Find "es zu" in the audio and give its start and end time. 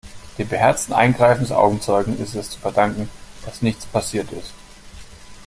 2.33-2.59